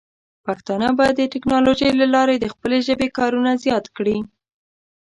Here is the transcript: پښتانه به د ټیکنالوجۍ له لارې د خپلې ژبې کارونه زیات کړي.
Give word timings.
پښتانه 0.45 0.87
به 0.97 1.05
د 1.17 1.21
ټیکنالوجۍ 1.33 1.91
له 2.01 2.05
لارې 2.15 2.35
د 2.39 2.45
خپلې 2.53 2.77
ژبې 2.87 3.07
کارونه 3.17 3.51
زیات 3.63 3.85
کړي. 3.97 4.17